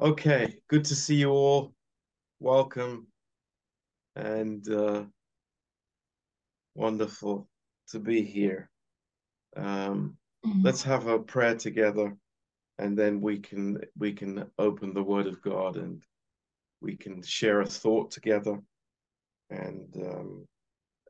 [0.00, 1.74] Okay, good to see you all.
[2.38, 3.08] Welcome
[4.16, 5.04] and uh,
[6.74, 7.46] wonderful
[7.90, 8.70] to be here.
[9.56, 10.64] Um, Mhm.
[10.64, 12.16] let's have a prayer together,
[12.78, 16.02] and then we can we can open the Word of God and
[16.80, 18.58] we can share a thought together,
[19.50, 20.48] and um,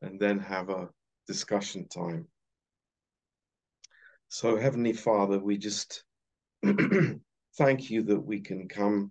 [0.02, 0.92] and then have a
[1.28, 2.26] discussion time.
[4.30, 6.02] So, Heavenly Father, we just
[7.56, 9.10] thank you that we can come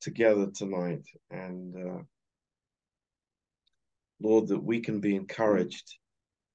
[0.00, 2.02] together tonight and uh,
[4.22, 5.98] Lord, that we can be encouraged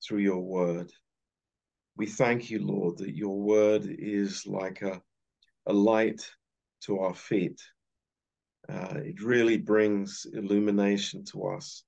[0.03, 0.91] through your word.
[1.97, 5.01] We thank you, Lord, that your word is like a,
[5.65, 6.29] a light
[6.81, 7.59] to our feet.
[8.69, 11.83] Uh, it really brings illumination to us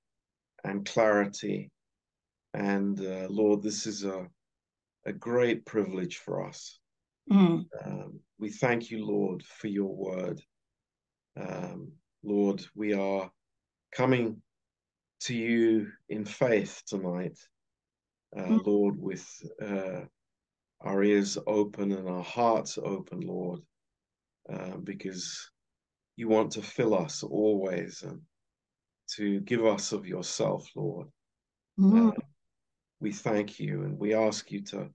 [0.64, 1.70] and clarity.
[2.54, 4.26] And uh, Lord, this is a,
[5.06, 6.80] a great privilege for us.
[7.30, 7.66] Mm.
[7.84, 10.40] Um, we thank you, Lord, for your word.
[11.36, 11.92] Um,
[12.22, 13.30] Lord, we are
[13.92, 14.42] coming
[15.20, 17.38] to you in faith tonight,
[18.36, 18.66] uh, Mm.
[18.66, 19.26] Lord, with
[19.60, 20.02] uh,
[20.80, 23.60] our ears open and our hearts open, Lord,
[24.48, 25.50] uh, because
[26.16, 28.20] you want to fill us always and
[29.16, 31.08] to give us of yourself, Lord.
[31.78, 32.08] Mm.
[32.08, 32.20] Uh,
[33.00, 34.90] we thank you and we ask you to,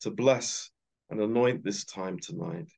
[0.00, 0.70] to bless
[1.12, 2.68] and anoint this time tonight.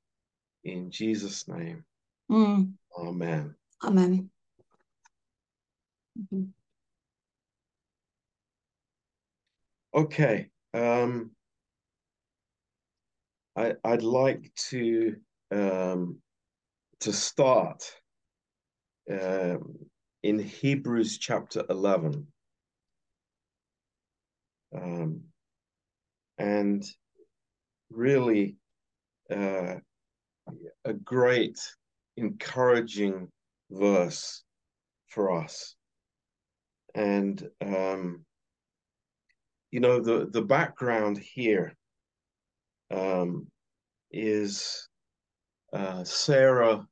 [0.64, 1.84] In Jesus' name,
[2.30, 2.74] Mm.
[2.98, 3.54] amen.
[3.84, 4.30] Amen.
[6.18, 6.52] Mhm.
[9.94, 10.50] Okay.
[10.72, 11.30] Um,
[13.56, 15.16] I, I'd like to
[15.52, 16.20] um,
[17.00, 17.84] to start
[19.08, 19.78] um,
[20.24, 22.26] in Hebrews chapter 11.
[24.74, 25.22] Um,
[26.38, 26.84] and
[27.94, 28.56] really
[29.30, 29.76] uh,
[30.84, 31.58] a great,
[32.16, 33.28] encouraging
[33.70, 34.42] verse
[35.08, 35.74] for us.
[36.94, 38.24] And, um,
[39.70, 41.74] you know, the, the background here
[42.90, 43.46] um,
[44.10, 44.88] is
[45.72, 46.86] uh, Sarah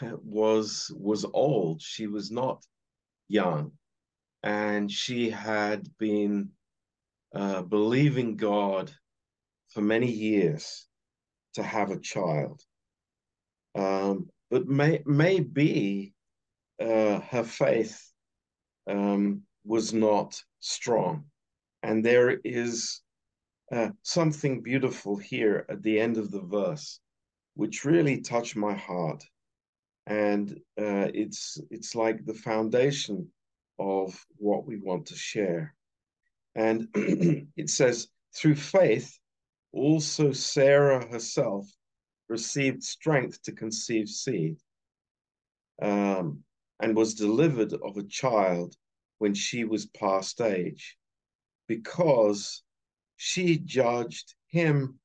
[0.02, 1.82] was was old.
[1.82, 2.64] She was not
[3.28, 3.72] young,
[4.42, 6.50] and she had been
[7.34, 8.90] uh, believing God
[9.68, 10.86] for many years
[11.54, 12.62] to have a child.
[13.74, 16.14] Um, but may maybe
[16.80, 18.12] uh, her faith
[18.88, 21.24] um, was not strong,
[21.82, 23.02] and there is
[23.70, 27.00] uh, something beautiful here at the end of the verse,
[27.54, 29.22] which really touched my heart,
[30.06, 33.30] and uh, it's it's like the foundation
[33.78, 35.74] of what we want to share.
[36.54, 36.88] And
[37.56, 39.18] it says, through faith,
[39.72, 41.66] also Sarah herself
[42.28, 44.58] received strength to conceive seed
[45.80, 46.42] um,
[46.80, 48.74] and was delivered of a child
[49.18, 50.96] when she was past age
[51.66, 52.62] because
[53.16, 54.98] she judged him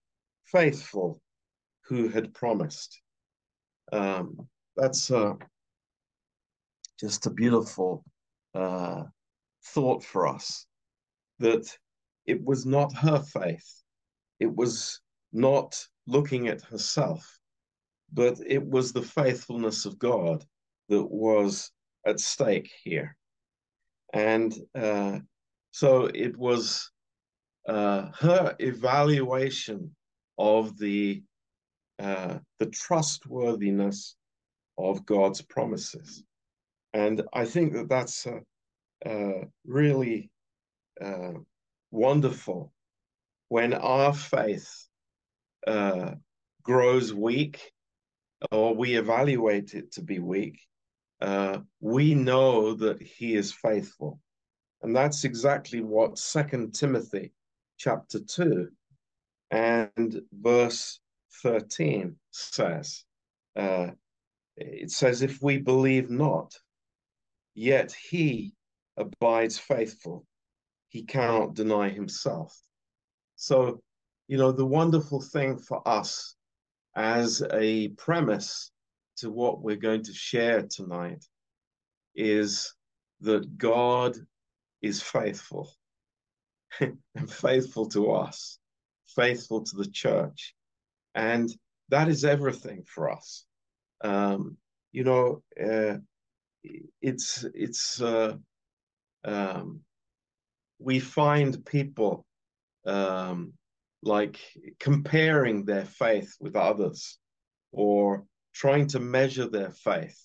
[0.46, 1.22] faithful
[1.85, 3.01] who had promised.
[3.91, 5.34] Um, that's uh,
[7.00, 8.03] just a beautiful
[8.56, 9.03] uh,
[9.66, 10.66] thought for us
[11.40, 11.78] that
[12.25, 13.83] it was not her faith,
[14.44, 15.00] it was
[15.31, 17.40] not looking at herself,
[18.12, 20.44] but it was the faithfulness of God
[20.90, 21.72] that was
[22.06, 23.16] at stake here.
[24.14, 25.20] And uh,
[25.72, 26.92] so it was
[27.68, 29.96] uh, her evaluation
[30.38, 31.24] of the
[32.00, 34.16] uh, the trustworthiness
[34.78, 36.24] of God's promises,
[36.94, 38.42] and I think that that's uh,
[39.06, 40.31] uh, really
[41.00, 41.34] uh,
[41.92, 42.74] wonderful
[43.53, 44.88] when our faith
[45.68, 46.09] uh,
[46.64, 47.72] grows weak
[48.50, 50.59] or we evaluate it to be weak.
[51.22, 54.19] Uh, we know that He is faithful,
[54.81, 57.31] and that's exactly what Second Timothy
[57.78, 58.69] chapter 2
[59.52, 61.00] and verse
[61.44, 63.06] 13 says.
[63.56, 63.92] Uh,
[64.57, 66.56] it says, If we believe not,
[67.54, 68.56] yet he
[68.98, 70.25] abides faithful,
[70.89, 72.60] he cannot deny himself.
[73.44, 73.81] So,
[74.30, 76.34] you know, the wonderful thing for us
[76.95, 78.72] as a premise
[79.18, 81.25] to what we're going to share tonight
[82.16, 82.74] is
[83.19, 84.16] that God
[84.81, 85.69] is faithful
[86.80, 86.98] and
[87.30, 88.60] faithful to us,
[89.13, 90.56] faithful to the church.
[91.13, 91.54] And
[91.90, 93.45] that is everything for us.
[94.06, 94.56] Um,
[94.94, 95.98] you know, uh,
[97.01, 98.38] it's, it's, uh,
[99.25, 99.81] um,
[100.80, 102.25] we find people
[102.85, 103.53] um,
[104.01, 104.39] like
[104.80, 107.18] comparing their faith with others
[107.71, 110.19] or trying to measure their faith.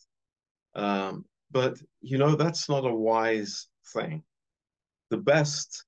[0.74, 4.22] Um, but, you know, that's not a wise thing.
[5.10, 5.84] The best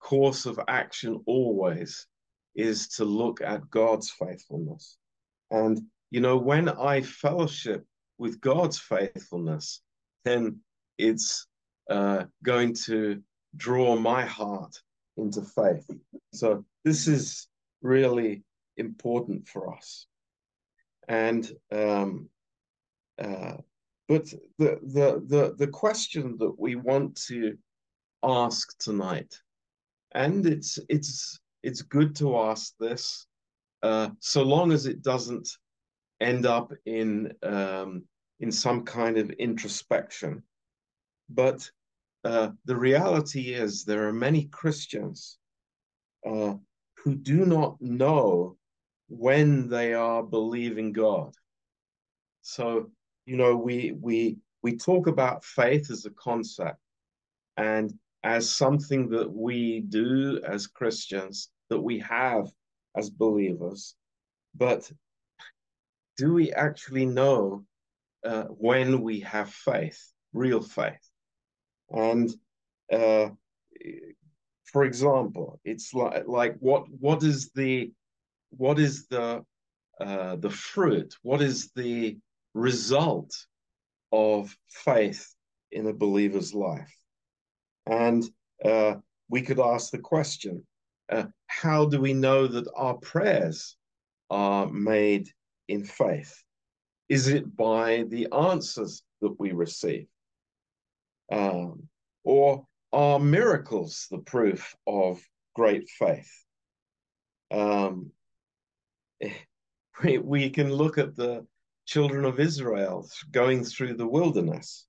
[0.00, 2.06] course of action always
[2.54, 4.96] is to look at God's faithfulness.
[5.50, 5.80] And,
[6.10, 7.84] you know, when I fellowship
[8.18, 9.82] with God's faithfulness,
[10.24, 10.60] then
[10.98, 11.46] it's
[11.90, 13.20] uh, going to
[13.56, 14.76] draw my heart
[15.16, 15.88] into faith.
[16.32, 17.48] So this is
[17.82, 18.42] really
[18.76, 20.06] important for us.
[21.08, 22.28] And um,
[23.22, 23.56] uh,
[24.08, 24.26] but
[24.58, 27.56] the, the the the question that we want to
[28.22, 29.34] ask tonight,
[30.12, 33.26] and it's it's it's good to ask this,
[33.82, 35.48] uh, so long as it doesn't
[36.20, 38.04] end up in um,
[38.40, 40.42] in some kind of introspection.
[41.28, 41.70] But
[42.24, 45.38] uh, the reality is there are many Christians
[46.26, 46.54] uh,
[46.96, 48.56] who do not know
[49.08, 51.34] when they are believing God.
[52.42, 52.90] So
[53.26, 56.78] you know we we we talk about faith as a concept
[57.56, 57.92] and
[58.22, 62.48] as something that we do as Christians that we have
[62.96, 63.94] as believers
[64.54, 64.90] but
[66.16, 67.64] do we actually know
[68.24, 70.00] uh, when we have faith
[70.32, 71.10] real faith
[71.94, 72.30] and
[72.92, 73.28] uh,
[74.72, 77.90] for example it's like like what what is the
[78.50, 79.42] what is the
[80.00, 82.16] uh, the fruit what is the
[82.54, 83.34] result
[84.12, 85.34] of faith
[85.72, 86.94] in a believer's life.
[87.86, 88.24] And
[88.64, 88.94] uh,
[89.28, 90.64] we could ask the question
[91.10, 93.76] uh, how do we know that our prayers
[94.30, 95.28] are made
[95.68, 96.42] in faith?
[97.08, 100.06] Is it by the answers that we receive?
[101.30, 101.88] Um,
[102.22, 105.20] or are miracles the proof of
[105.54, 106.30] great faith?
[107.50, 108.10] Um,
[110.02, 111.46] we, we can look at the
[111.86, 114.86] children of Israel going through the wilderness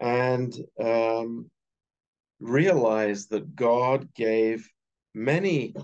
[0.00, 0.52] and
[0.82, 1.50] um,
[2.40, 4.68] realize that God gave
[5.14, 5.74] many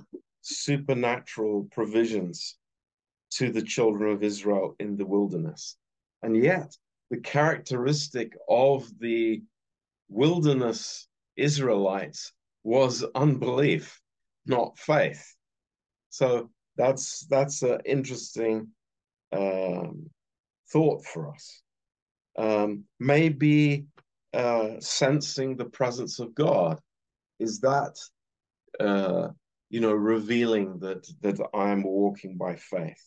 [0.41, 2.57] supernatural provisions
[3.31, 5.77] to the children of Israel in the wilderness.
[6.23, 6.75] And yet,
[7.11, 9.43] the characteristic of the
[10.09, 12.33] wilderness Israelites
[12.65, 14.01] was unbelief,
[14.47, 15.35] not faith.
[16.11, 18.69] So that's that's an interesting
[19.33, 20.11] um,
[20.71, 21.63] thought for us.
[22.37, 23.87] Um, maybe
[24.33, 26.79] uh, sensing the presence of God
[27.39, 27.97] is that
[28.81, 29.29] uh,
[29.71, 33.03] you know revealing that that I am walking by faith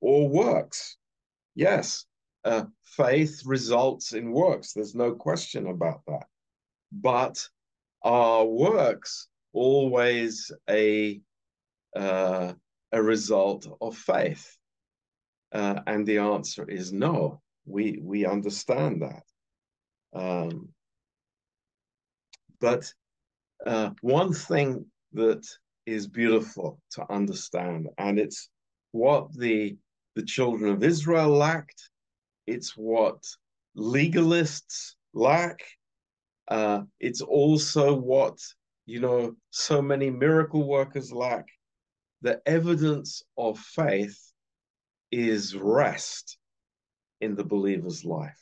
[0.00, 0.96] or works.
[1.54, 2.04] Yes,
[2.46, 4.72] uh, faith results in works.
[4.72, 6.26] There's no question about that.
[6.92, 7.46] But
[8.02, 11.20] are works always a
[11.96, 12.52] uh,
[12.92, 14.56] a result of faith?
[15.52, 17.40] Uh, and the answer is no.
[17.64, 19.24] We we understand that.
[20.14, 20.68] Um,
[22.60, 22.92] but
[23.66, 25.44] uh, one thing that
[25.84, 28.48] is beautiful to understand, and it's
[28.92, 29.76] what the
[30.14, 31.90] the children of Israel lacked.
[32.46, 33.24] It's what
[33.76, 35.60] legalists lack.
[36.48, 38.38] Uh, it's also what
[38.86, 41.46] you know so many miracle workers lack.
[42.22, 44.18] The evidence of faith
[45.10, 46.38] is rest
[47.20, 48.40] in the believer's life.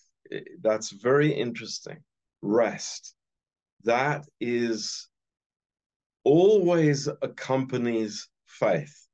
[0.63, 1.99] That's very interesting.
[2.43, 3.15] Rest.
[3.85, 5.09] That is
[6.25, 9.07] always accompanies faith.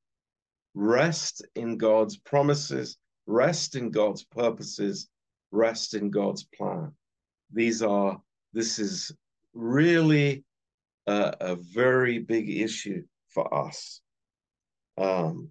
[0.75, 2.97] Rest in God's promises,
[3.31, 5.09] rest in God's purposes,
[5.51, 6.93] rest in God's plan.
[7.53, 8.21] These are,
[8.53, 9.13] this is
[9.55, 10.45] really
[11.07, 14.01] a, a very big issue for us.
[14.99, 15.51] Um,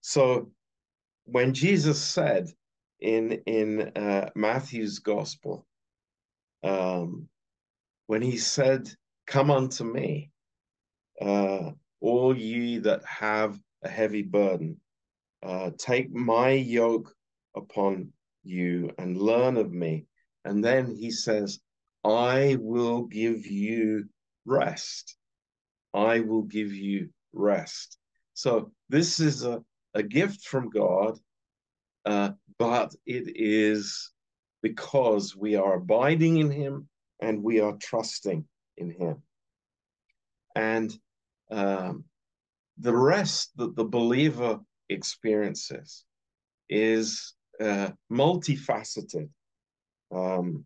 [0.00, 0.50] so
[1.24, 2.48] when Jesus said
[3.00, 5.66] in in uh, Matthew's gospel,
[6.62, 7.28] um,
[8.06, 8.90] when he said,
[9.26, 10.30] "Come unto me,
[11.20, 11.70] uh,
[12.00, 14.80] all ye that have a heavy burden,
[15.44, 17.14] uh, take my yoke
[17.54, 20.06] upon you and learn of me,"
[20.44, 21.60] and then he says,
[22.04, 24.08] "I will give you
[24.44, 25.16] rest.
[25.92, 27.98] I will give you rest."
[28.34, 29.62] So this is a
[29.94, 31.18] a gift from God,
[32.04, 34.12] uh, but it is
[34.62, 36.88] because we are abiding in Him
[37.20, 38.44] and we are trusting
[38.76, 39.22] in Him.
[40.56, 40.92] And
[41.50, 42.04] um,
[42.78, 46.04] the rest that the believer experiences
[46.68, 49.28] is uh, multifaceted.
[50.14, 50.64] Um,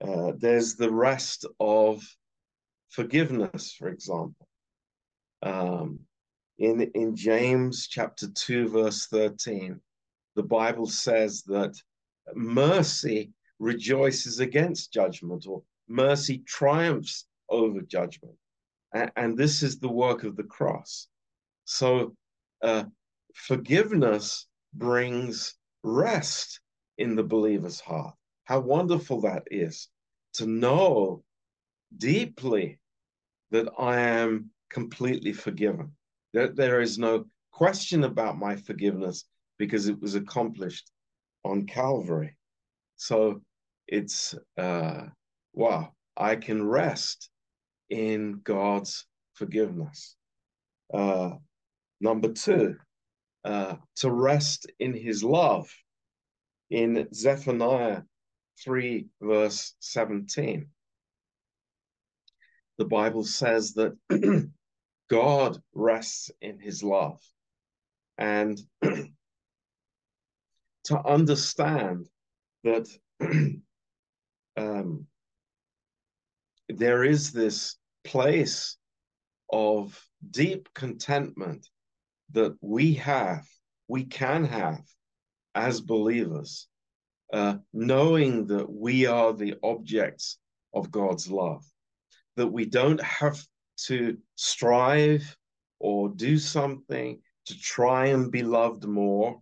[0.00, 2.02] uh, there's the rest of
[2.90, 4.48] forgiveness, for example.
[5.42, 6.00] Um,
[6.58, 9.80] in, in James chapter 2, verse 13,
[10.34, 11.74] the Bible says that
[12.34, 18.34] mercy rejoices against judgment, or mercy triumphs over judgment.
[18.92, 21.08] And, and this is the work of the cross.
[21.64, 22.14] So
[22.62, 22.84] uh,
[23.38, 26.60] forgiveness brings rest
[26.98, 28.14] in the believer's heart.
[28.44, 29.88] How wonderful that is
[30.34, 31.22] to know
[31.96, 32.78] deeply
[33.50, 35.92] that I am completely forgiven.
[36.34, 39.24] That there is no question about my forgiveness
[39.58, 40.90] because it was accomplished
[41.44, 42.36] on Calvary.
[42.96, 43.40] So
[43.86, 45.06] it's, uh,
[45.54, 47.30] wow, I can rest
[47.88, 50.16] in God's forgiveness.
[50.92, 51.30] Uh,
[52.00, 52.76] number two,
[53.44, 55.70] uh, to rest in his love.
[56.70, 58.02] In Zephaniah
[58.64, 60.68] 3, verse 17,
[62.78, 63.96] the Bible says that
[65.08, 67.20] God rests in his love.
[68.18, 68.60] And
[70.84, 72.08] to understand
[72.64, 72.88] that
[74.56, 75.06] um,
[76.68, 78.76] there is this place
[79.50, 79.98] of
[80.30, 81.68] deep contentment
[82.32, 83.46] that we have,
[83.88, 84.82] we can have
[85.54, 86.68] as believers,
[87.32, 90.38] uh, knowing that we are the objects
[90.74, 91.64] of God's love,
[92.36, 93.42] that we don't have
[93.86, 95.36] to strive
[95.80, 99.40] or do something to try and be loved more.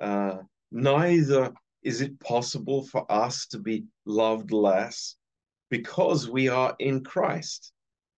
[0.00, 0.38] Uh,
[0.70, 1.52] neither
[1.82, 5.16] is it possible for us to be loved less
[5.70, 7.72] because we are in Christ.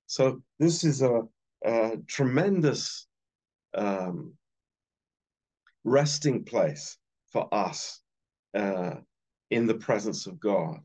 [0.06, 1.22] So this is a,
[1.64, 3.06] a tremendous
[3.76, 4.34] um,
[5.84, 6.96] resting place
[7.32, 8.00] for us
[8.54, 8.94] uh,
[9.50, 10.78] in the presence of God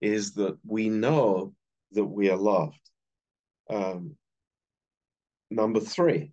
[0.00, 1.54] is that we know
[1.92, 2.80] that we are loved.
[3.70, 4.16] Um,
[5.50, 6.32] number three,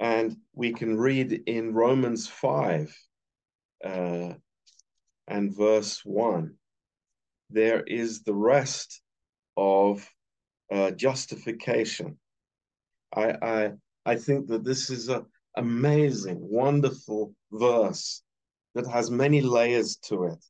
[0.00, 2.94] and we can read in Romans 5
[3.84, 4.32] uh,
[5.28, 6.54] and verse 1
[7.52, 9.00] there is the rest
[9.56, 10.08] of
[10.72, 12.18] uh, justification.
[13.14, 13.72] I, I,
[14.04, 18.22] I think that this is an amazing, wonderful verse
[18.74, 20.44] that has many layers to it.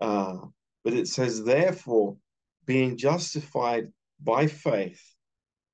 [0.00, 0.38] Uh,
[0.84, 2.16] but it says, therefore,
[2.66, 5.02] being justified by faith,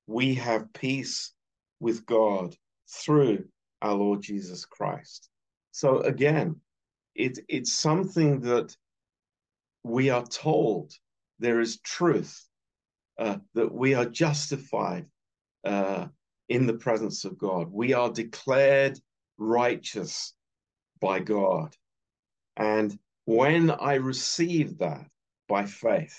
[0.06, 1.32] we have peace
[1.80, 2.56] with God
[2.88, 3.44] through
[3.82, 5.28] our Lord Jesus Christ.
[5.72, 6.60] So again,
[7.14, 8.76] it, it's something that
[9.82, 10.92] we are told
[11.38, 12.46] there is truth,
[13.18, 15.06] uh, that we are justified
[15.64, 16.06] uh,
[16.54, 17.66] in the presence of God.
[17.72, 19.00] We are declared
[19.38, 20.34] righteous
[21.00, 21.74] by God.
[22.56, 25.04] And when I receive that
[25.48, 26.16] by faith,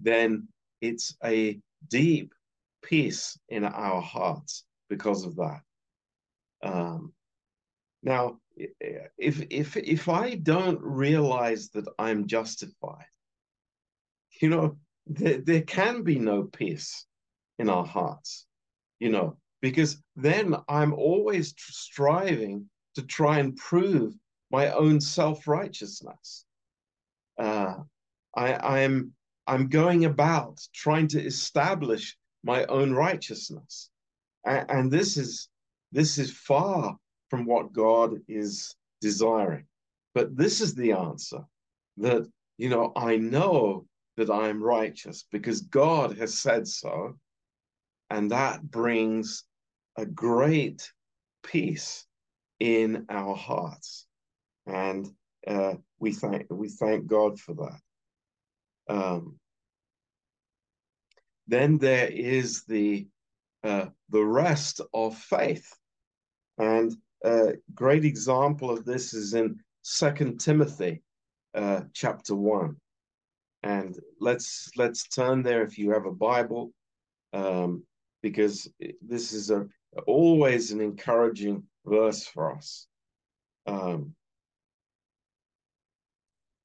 [0.00, 0.48] then
[0.80, 2.32] it's a deep
[2.82, 5.60] peace in our hearts because of that.
[6.62, 7.12] Um,
[8.02, 13.10] now, if if if I don't realize that I'm justified,
[14.40, 17.04] you know, there, there can be no peace
[17.58, 18.46] in our hearts,
[18.98, 24.14] you know, because then I'm always striving to try and prove
[24.50, 26.44] my own self-righteousness.
[27.38, 27.74] Uh,
[28.36, 29.12] I, I'm
[29.46, 33.90] I'm going about trying to establish my own righteousness,
[34.44, 35.48] and, and this is
[35.92, 36.96] this is far
[37.30, 39.66] from what God is desiring.
[40.14, 41.44] But this is the answer
[41.98, 43.86] that, you know, I know
[44.16, 47.16] that I am righteous because God has said so.
[48.10, 49.44] And that brings
[49.96, 50.92] a great
[51.42, 52.06] peace
[52.60, 54.06] in our hearts.
[54.66, 55.08] And
[55.46, 58.94] uh, we thank we thank God for that.
[58.94, 59.38] Um,
[61.46, 63.08] then there is the
[63.64, 65.66] uh, the rest of faith,
[66.58, 66.92] and
[67.24, 71.02] a great example of this is in Second Timothy
[71.54, 72.76] uh, chapter one,
[73.62, 76.72] and let's let's turn there if you have a Bible,
[77.32, 77.82] um,
[78.22, 78.68] because
[79.00, 79.66] this is a
[80.06, 82.86] always an encouraging verse for us.
[83.66, 84.14] Um,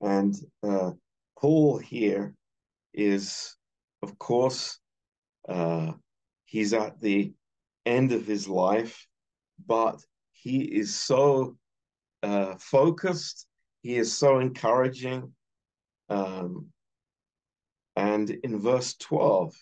[0.02, 0.92] and uh,
[1.40, 2.36] Paul here
[2.94, 3.56] is,
[4.02, 4.80] of course,
[5.48, 5.94] uh,
[6.46, 7.34] he's at the
[7.86, 9.08] end of his life,
[9.66, 10.00] but
[10.32, 11.58] he is so
[12.22, 13.48] uh, focused.
[13.82, 15.34] He is so encouraging.
[16.10, 16.68] Um,
[17.96, 19.54] and in verse 12,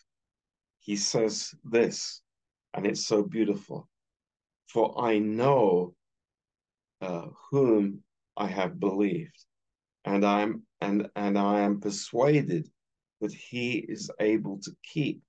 [0.81, 2.21] he says this,
[2.73, 3.87] and it's so beautiful.
[4.67, 5.95] For I know
[7.01, 8.03] uh, whom
[8.35, 9.45] I have believed,
[10.05, 12.69] and I'm and and I am persuaded
[13.21, 15.21] that he is able to keep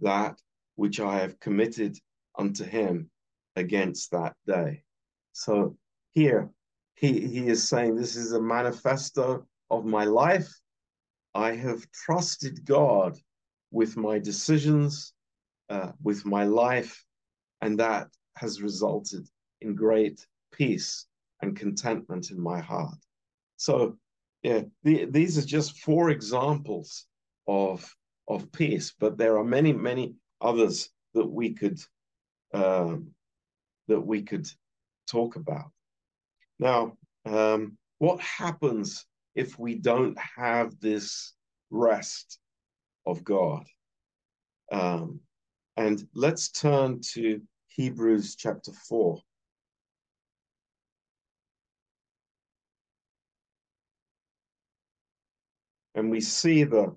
[0.00, 0.40] that
[0.76, 1.96] which I have committed
[2.36, 3.10] unto him
[3.56, 4.82] against that day.
[5.32, 5.76] So
[6.12, 6.50] here
[6.94, 10.48] he, he is saying, This is a manifesto of my life.
[11.34, 13.18] I have trusted God
[13.74, 15.12] with my decisions,
[15.68, 17.04] uh, with my life,
[17.60, 19.26] and that has resulted
[19.60, 21.06] in great peace
[21.42, 23.00] and contentment in my heart.
[23.56, 23.98] So,
[24.44, 27.06] yeah, the, these are just four examples
[27.48, 27.78] of
[28.28, 31.78] of peace, but there are many, many others that we could
[32.54, 33.08] um,
[33.88, 34.48] that we could
[35.10, 35.70] talk about.
[36.60, 39.04] Now, um, what happens
[39.34, 41.34] if we don't have this
[41.70, 42.38] rest
[43.06, 43.64] of God?
[44.72, 45.20] Um,
[45.76, 49.20] and let's turn to Hebrews chapter 4.
[55.96, 56.96] And we see the,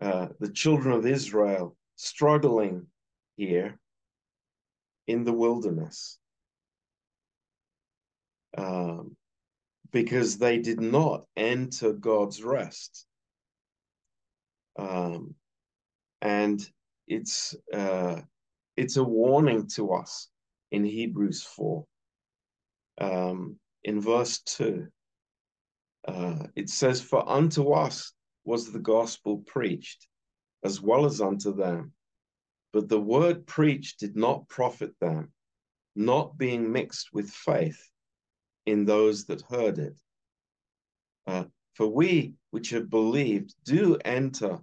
[0.00, 2.86] uh, the children of Israel struggling
[3.36, 3.78] here
[5.06, 6.18] in the wilderness
[8.56, 9.16] um,
[9.90, 13.06] because they did not enter God's rest.
[14.78, 15.34] Um,
[16.20, 16.60] and
[17.06, 18.20] it's uh,
[18.76, 20.28] it's a warning to us
[20.70, 21.84] in Hebrews 4.
[23.00, 24.86] Um, in verse 2,
[26.06, 28.12] uh, it says, For unto us
[28.44, 30.06] was the gospel preached,
[30.64, 31.92] as well as unto them.
[32.72, 35.32] But the word preached did not profit them,
[35.96, 37.80] not being mixed with faith
[38.66, 39.98] in those that heard it.
[41.26, 41.44] Uh,
[41.74, 44.60] for we which have believed do enter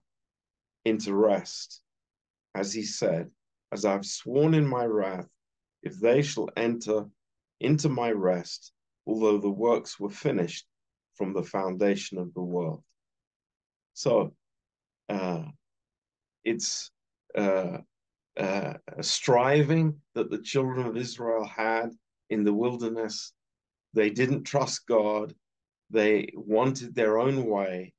[0.86, 1.82] into rest,
[2.54, 3.30] as he said,
[3.72, 5.28] as I've sworn in my wrath,
[5.84, 7.06] if they shall enter
[7.60, 8.72] into my rest,
[9.06, 10.66] although the works were finished
[11.16, 12.84] from the foundation of the world.
[13.94, 14.34] So
[15.10, 15.44] uh,
[16.44, 16.92] it's
[17.36, 17.80] uh,
[18.38, 21.92] uh, striving that the children of Israel had
[22.30, 23.34] in the wilderness.
[23.94, 25.34] They didn't trust God.
[25.90, 27.94] They wanted their own way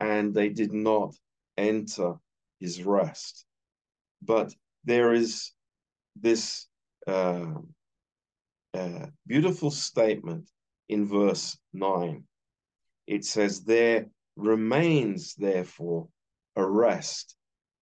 [0.00, 1.14] and they did not
[1.56, 2.14] enter
[2.64, 3.44] his rest.
[4.22, 5.52] But there is
[6.16, 6.66] this
[7.06, 7.60] uh,
[8.72, 10.48] uh, beautiful statement
[10.88, 12.24] in verse 9.
[13.06, 16.08] It says, There remains, therefore,
[16.56, 17.36] a rest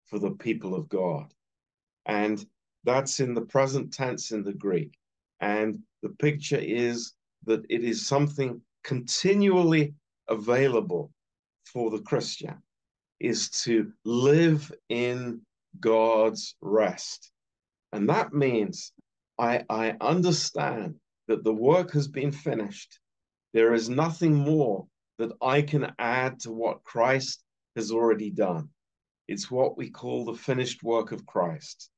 [0.06, 1.32] for the people of God.
[2.06, 2.44] And
[2.82, 4.98] that's in the present tense in the Greek.
[5.40, 7.12] And the picture is
[7.44, 9.94] that it is something continually
[10.28, 11.12] available
[11.72, 12.56] for the Christian,
[13.22, 15.40] is to live in
[15.78, 17.30] God's rest.
[17.92, 18.92] And that means
[19.38, 20.96] I, I understand
[21.28, 22.98] that the work has been finished.
[23.52, 24.86] There is nothing more
[25.18, 27.44] that I can add to what Christ
[27.76, 28.68] has already done.
[29.28, 31.90] It's what we call the finished work of Christ.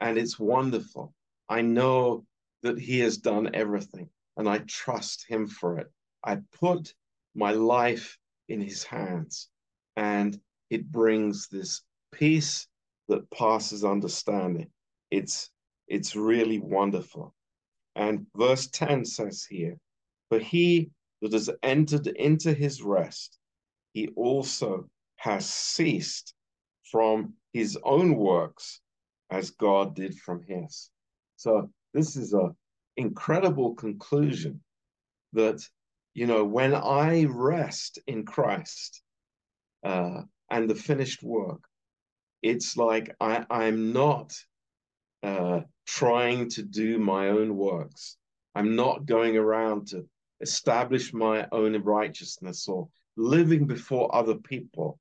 [0.00, 1.14] And it's wonderful.
[1.48, 2.24] I know
[2.62, 5.90] that He has done everything, and I trust Him for it.
[6.24, 6.94] I put
[7.34, 8.16] my life
[8.48, 9.48] in His hands,
[9.96, 10.38] and
[10.70, 12.66] it brings this peace
[13.08, 14.70] that passes understanding.
[15.10, 15.50] It's
[15.86, 17.34] it's really wonderful.
[17.94, 19.78] And verse 10 says here,
[20.28, 23.38] For he that has entered into his rest,
[23.92, 26.34] he also has ceased
[26.90, 28.80] from his own works
[29.30, 30.90] as God did from his.
[31.36, 32.54] So this is a
[32.96, 34.62] incredible conclusion
[35.32, 35.60] that
[36.14, 39.02] you know when I rest in Christ
[39.84, 41.62] uh, and the finished work,
[42.42, 44.34] it's like I, I'm not
[45.22, 48.16] uh, trying to do my own works.
[48.54, 50.06] I'm not going around to
[50.40, 54.98] establish my own righteousness or living before other people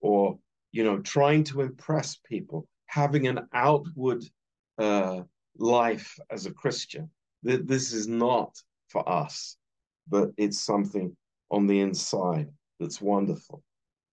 [0.00, 0.38] or
[0.72, 4.24] you know trying to impress people having an outward
[4.78, 5.20] uh,
[5.58, 7.10] life as a christian
[7.42, 8.56] this is not
[8.88, 9.56] for us
[10.08, 11.14] but it's something
[11.50, 12.48] on the inside
[12.78, 13.62] that's wonderful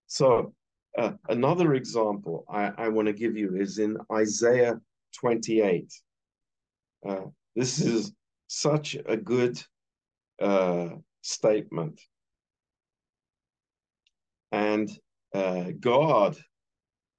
[0.08, 0.54] so
[0.98, 4.80] uh, another example I, I want to give you is in Isaiah
[5.20, 5.94] 28.
[7.08, 8.14] Uh, this is
[8.48, 9.62] such a good
[10.42, 10.90] uh,
[11.22, 12.02] statement.
[14.52, 14.90] And
[15.34, 16.38] uh, God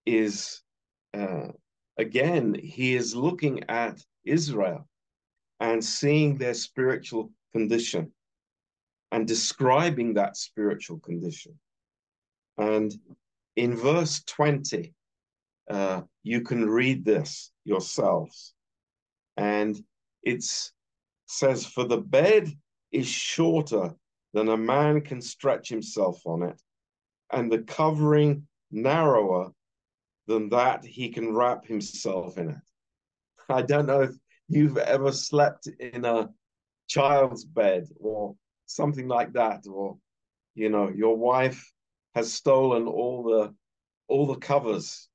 [0.06, 0.62] is,
[1.14, 1.48] uh,
[1.98, 4.88] again, He is looking at Israel
[5.60, 8.12] and seeing their spiritual condition
[9.12, 11.58] and describing that spiritual condition.
[12.56, 12.92] And
[13.58, 14.94] in verse 20,
[15.68, 18.54] uh, you can read this yourselves.
[19.36, 19.76] And
[20.22, 20.44] it
[21.26, 22.48] says, For the bed
[22.92, 23.96] is shorter
[24.32, 26.62] than a man can stretch himself on it,
[27.32, 29.50] and the covering narrower
[30.28, 32.66] than that he can wrap himself in it.
[33.48, 34.14] I don't know if
[34.46, 36.30] you've ever slept in a
[36.86, 39.98] child's bed or something like that, or
[40.54, 41.72] you know, your wife
[42.14, 43.54] has stolen all the
[44.08, 45.08] all the covers,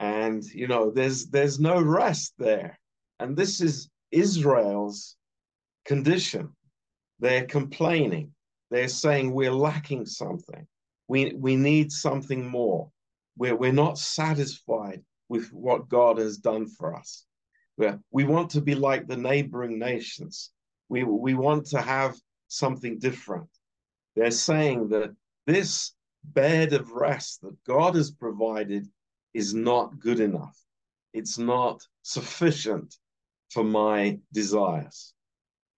[0.00, 2.78] and you know, there's there's no rest there,
[3.18, 5.16] and this is Israel's
[5.84, 6.50] condition.
[7.20, 8.32] They're complaining.
[8.70, 10.66] They're saying we're lacking something.
[11.08, 12.90] We we need something more.
[13.36, 17.24] We're we're not satisfied with what God has done for us.
[17.78, 20.50] We're, we want to be like the neighboring nations.
[20.88, 22.16] We we want to have
[22.48, 23.48] something different.
[24.14, 25.14] They're saying that
[25.46, 25.92] this
[26.24, 28.88] bed of rest that God has provided
[29.34, 30.58] is not good enough.
[31.12, 32.96] It's not sufficient
[33.50, 35.14] for my desires.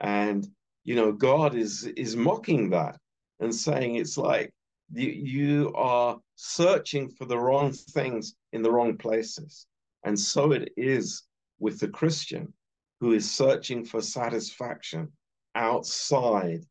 [0.00, 0.46] And
[0.84, 2.98] you know, God is is mocking that
[3.40, 4.52] and saying it's like
[4.92, 9.66] you, you are searching for the wrong things in the wrong places.
[10.04, 11.22] And so it is
[11.58, 12.52] with the Christian
[13.00, 15.10] who is searching for satisfaction
[15.54, 16.64] outside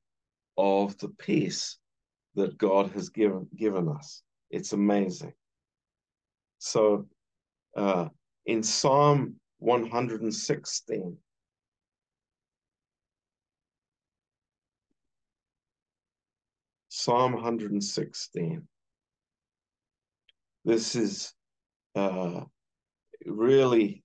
[0.58, 1.78] of the peace
[2.36, 4.24] that God has given given us.
[4.50, 5.34] It's amazing.
[6.60, 7.08] So
[7.76, 8.10] uh,
[8.46, 11.18] in Psalm 116,
[16.96, 18.68] Psalm 116.
[20.64, 21.34] This is
[21.96, 22.42] uh,
[23.26, 24.04] really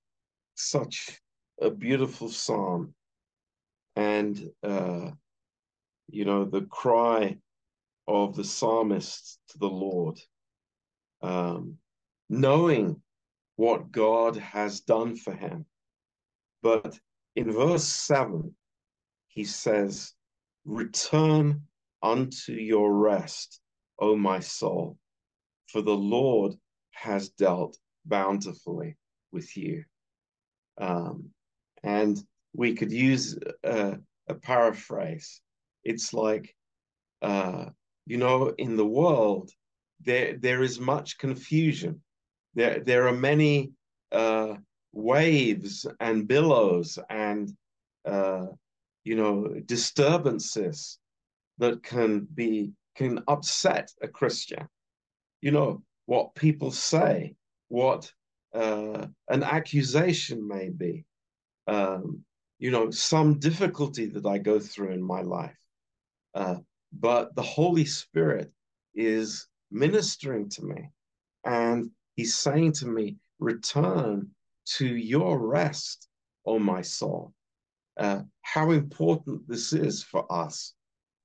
[0.57, 1.21] such
[1.61, 2.95] a beautiful psalm.
[3.95, 5.11] And, uh,
[6.09, 7.37] you know, the cry
[8.09, 10.19] of the psalmist to the Lord,
[11.23, 11.77] um,
[12.31, 13.03] knowing
[13.57, 15.67] what God has done for him.
[16.63, 16.99] But
[17.37, 18.55] in verse 7,
[19.29, 20.15] he says,
[20.65, 21.63] Return
[22.03, 23.61] unto your rest,
[23.99, 24.99] O my soul,
[25.67, 26.55] for the Lord
[26.93, 28.97] has dealt bountifully
[29.33, 29.85] with you.
[30.79, 31.31] Um,
[31.83, 32.19] and
[32.55, 35.41] we could use a, a paraphrase.
[35.85, 36.55] It's like,
[37.23, 37.67] uh,
[38.09, 39.51] you know, in the world,
[40.01, 42.03] there there is much confusion.
[42.55, 43.73] There there are many
[44.11, 44.55] uh,
[44.93, 47.53] waves and billows and
[48.07, 48.47] uh,
[49.05, 50.99] you know disturbances
[51.59, 54.67] that can be can upset a Christian.
[55.43, 57.35] You know what people say,
[57.69, 58.11] what
[58.55, 61.05] uh, an accusation may be,
[61.67, 62.25] um,
[62.59, 65.59] you know some difficulty that I go through in my life,
[66.35, 66.57] uh,
[66.93, 68.53] but the Holy Spirit
[68.95, 70.91] is ministering to me,
[71.45, 74.31] and He's saying to me, "Return
[74.77, 76.09] to your rest,
[76.45, 77.33] O my soul."
[77.97, 80.75] Uh, how important this is for us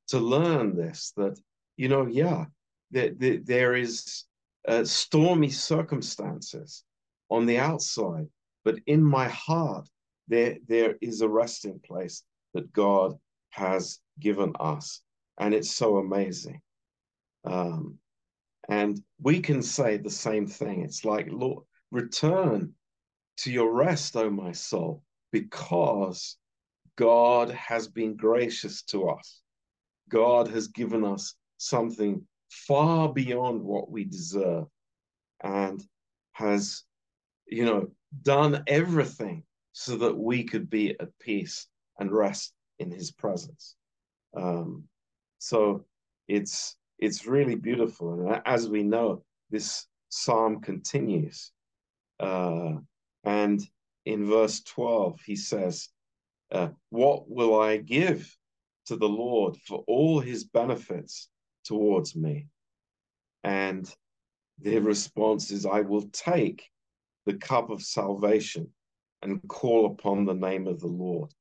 [0.08, 1.40] to learn this that
[1.78, 2.46] you know yeah
[2.92, 4.26] that, that there is
[4.68, 6.84] uh, stormy circumstances
[7.30, 8.28] on the outside
[8.64, 9.88] but in my heart
[10.28, 12.24] there there is a resting place
[12.54, 13.16] that god
[13.50, 15.02] has given us
[15.40, 16.62] and it's so amazing.
[17.46, 17.98] Um,
[18.70, 20.84] and we can say the same thing.
[20.84, 22.74] It's like lord return
[23.38, 26.38] to your rest o my soul because
[26.96, 29.42] god has been gracious to us.
[30.10, 34.68] God has given us something far beyond what we deserve
[35.44, 35.84] and
[36.34, 36.84] has,
[37.48, 37.92] you know,
[38.22, 41.68] done everything so that we could be at peace
[42.00, 43.76] and rest in his presence.
[44.36, 44.84] Um,
[45.44, 45.86] so
[46.28, 48.14] it's it's really beautiful.
[48.14, 51.52] And as we know, this psalm continues.
[52.20, 52.76] Uh,
[53.24, 53.62] and
[54.06, 55.90] in verse 12, he says,
[56.52, 58.34] uh, What will I give
[58.86, 61.30] to the Lord for all his benefits
[61.64, 62.48] towards me.
[63.44, 63.90] And
[64.60, 66.70] the response is, I will take
[67.26, 68.70] the cup of salvation
[69.22, 71.32] and call upon the name of the Lord.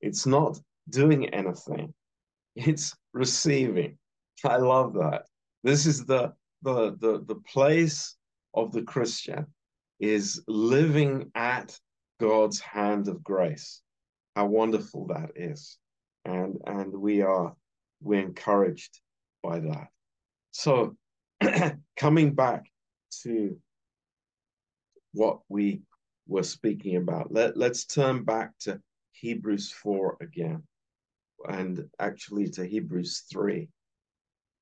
[0.00, 1.94] It's not doing anything,
[2.54, 3.98] it's receiving.
[4.44, 5.26] I love that.
[5.62, 8.16] This is the the the, the place
[8.54, 9.46] of the Christian
[10.00, 11.78] is living at
[12.20, 13.80] God's hand of grace.
[14.36, 15.78] How wonderful that is
[16.24, 17.54] and and we are
[18.00, 19.00] we're encouraged
[19.42, 19.88] by that.
[20.50, 20.96] So
[21.96, 22.64] coming back
[23.22, 23.58] to
[25.12, 25.80] what we
[26.26, 28.80] were speaking about, let, let's turn back to
[29.12, 30.62] Hebrews 4 again,
[31.48, 33.68] and actually to Hebrews 3.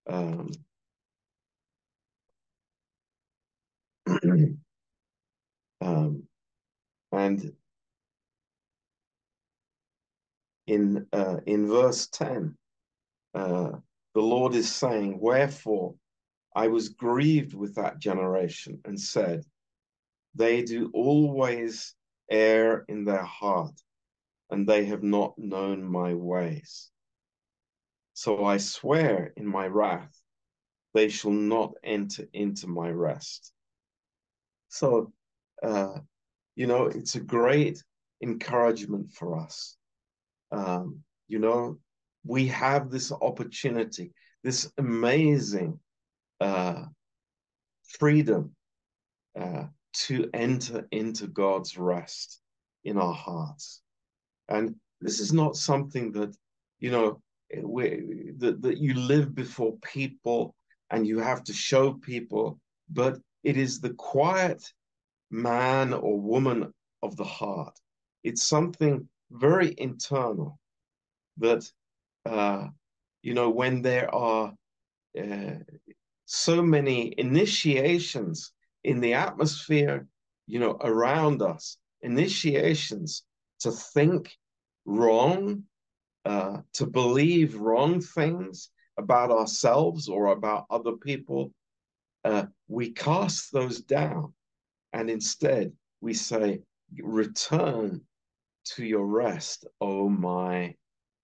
[0.09, 0.51] Um,
[5.81, 6.23] um,
[7.13, 7.53] and
[10.67, 12.57] in uh, in verse 10
[13.35, 13.71] uh,
[14.15, 15.95] the lord is saying wherefore
[16.55, 19.45] i was grieved with that generation and said
[20.35, 21.95] they do always
[22.31, 23.75] err in their heart
[24.53, 26.93] and they have not known my ways
[28.15, 30.19] So I swear in my wrath,
[30.95, 33.53] they shall not enter into my rest.
[34.69, 35.13] So,
[35.63, 36.01] uh,
[36.57, 37.83] you know, it's a great
[38.23, 39.77] encouragement for us.
[40.53, 41.79] Um, you know,
[42.25, 44.13] we have this opportunity,
[44.45, 45.81] this amazing
[46.41, 46.85] uh,
[47.99, 48.57] freedom
[49.39, 52.41] uh, to enter into God's rest
[52.85, 53.82] in our hearts.
[54.53, 56.37] And this is not something that,
[56.79, 57.21] you know,
[57.63, 60.55] we, that, that you live before people
[60.91, 62.59] and you have to show people,
[62.91, 64.63] but it is the quiet
[65.31, 67.77] man or woman of the heart.
[68.25, 70.59] It's something very internal
[71.39, 71.65] that,
[72.27, 72.67] uh,
[73.23, 74.53] you know, when there are
[75.19, 75.55] uh,
[76.27, 78.53] so many initiations
[78.85, 80.07] in the atmosphere,
[80.47, 83.23] you know, around us, initiations
[83.61, 84.37] to think
[84.85, 85.65] wrong,
[86.25, 91.53] uh, to believe wrong things about ourselves or about other people,
[92.25, 94.33] uh, we cast those down.
[94.93, 96.63] And instead, we say,
[97.01, 98.03] Return
[98.65, 100.75] to your rest, oh my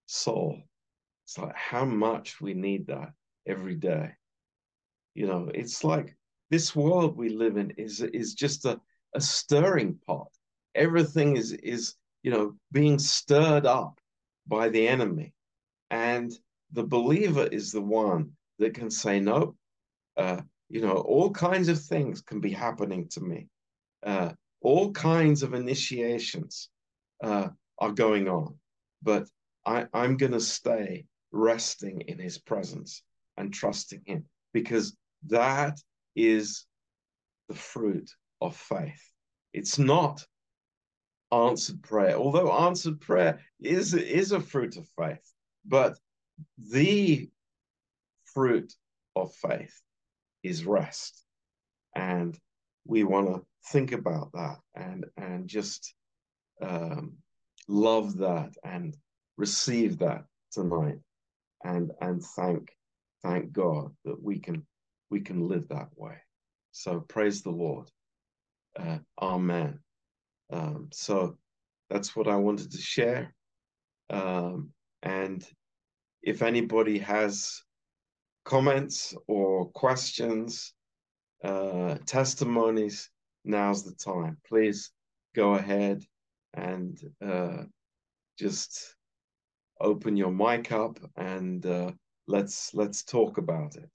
[0.06, 0.62] soul.
[1.24, 3.12] It's like how much we need that
[3.46, 4.12] every day.
[5.14, 6.16] You know, it's like
[6.50, 8.80] this world we live in is is just a,
[9.14, 10.28] a stirring pot.
[10.74, 13.98] Everything is is you know being stirred up
[14.46, 15.32] by the enemy,
[15.90, 16.32] and
[16.72, 19.54] the believer is the one that can say no.
[20.16, 23.48] Uh, you know, all kinds of things can be happening to me.
[24.04, 26.68] Uh, all kinds of initiations
[27.22, 28.54] uh, are going on,
[29.02, 29.28] but
[29.64, 33.02] I, I'm going to stay resting in His presence
[33.36, 34.96] and trusting Him because
[35.28, 35.78] that
[36.16, 36.66] is
[37.48, 39.02] the fruit of faith.
[39.52, 40.24] It's not
[41.32, 45.32] answered prayer, although answered prayer is, is a fruit of faith,
[45.64, 45.98] but
[46.70, 47.28] the
[48.24, 48.72] fruit
[49.16, 49.80] of faith
[50.42, 51.24] is rest.
[51.94, 52.38] And
[52.86, 55.94] we want to think about that and, and just
[56.62, 57.14] um,
[57.66, 58.96] love that and
[59.36, 60.98] receive that tonight
[61.64, 62.70] and, and thank,
[63.22, 64.66] thank God that we can,
[65.10, 66.16] we can live that way.
[66.72, 67.90] So praise the Lord.
[68.78, 69.80] Uh, amen.
[70.50, 71.36] Um, so
[71.90, 73.34] that's what I wanted to share.
[74.10, 74.70] Um,
[75.02, 75.46] and
[76.22, 77.62] if anybody has
[78.44, 80.74] comments or questions,
[81.44, 83.10] uh, testimonies,
[83.44, 84.38] now's the time.
[84.46, 84.90] Please
[85.34, 86.02] go ahead
[86.54, 87.64] and uh,
[88.38, 88.96] just
[89.80, 91.92] open your mic up and uh,
[92.26, 93.88] let's let's talk about it.